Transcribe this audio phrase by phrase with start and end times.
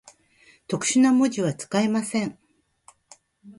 [0.67, 2.39] 特殊な文字は、使えません。